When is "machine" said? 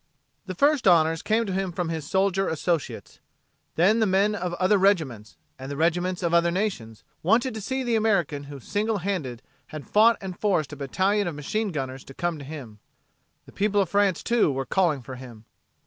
11.35-11.71